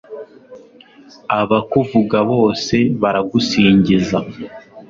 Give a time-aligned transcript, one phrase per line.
[1.39, 2.69] abakuvuga bose
[3.01, 4.17] baragusingiza